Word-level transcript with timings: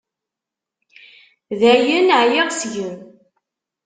Dayen, 1.59 2.07
ɛyiɣ 2.21 2.47
seg-m. 2.53 2.95